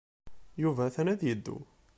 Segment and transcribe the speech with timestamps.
[0.61, 1.57] Yuba atan ad yeddu.